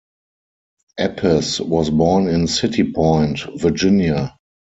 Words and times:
Eppes 0.97 1.61
was 1.63 1.91
born 1.91 2.27
in 2.27 2.47
City 2.47 2.91
Point, 2.91 3.39
Virginia. 3.61 4.35